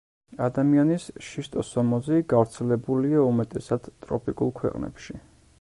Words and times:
ადამიანის 0.45 1.05
შისტოსომოზი 1.25 2.19
გავრცელებულია 2.35 3.23
უმეტესად 3.33 3.93
ტროპიკულ 4.07 4.55
ქვეყნებში. 4.63 5.25